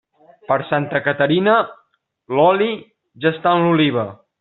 [0.51, 1.59] Per Santa Caterina,
[2.39, 2.73] l'oli
[3.25, 4.13] ja està en l'oliva.